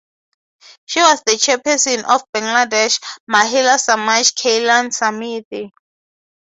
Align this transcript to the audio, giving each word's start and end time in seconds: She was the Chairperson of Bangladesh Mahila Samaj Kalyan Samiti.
She 0.87 0.99
was 0.99 1.21
the 1.27 1.33
Chairperson 1.33 2.05
of 2.05 2.23
Bangladesh 2.33 2.99
Mahila 3.29 3.77
Samaj 3.79 4.31
Kalyan 4.33 4.87
Samiti. 4.89 5.69